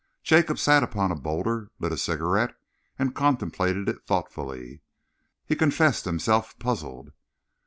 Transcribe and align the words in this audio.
Jacob 0.23 0.57
sat 0.57 0.81
upon 0.81 1.11
a 1.11 1.15
boulder, 1.15 1.69
lit 1.77 1.91
a 1.91 1.95
cigarette 1.97 2.55
and 2.97 3.13
contemplated 3.13 3.87
it 3.87 4.01
thoughtfully. 4.03 4.81
He 5.45 5.55
confessed 5.55 6.05
himself 6.05 6.57
puzzled. 6.57 7.11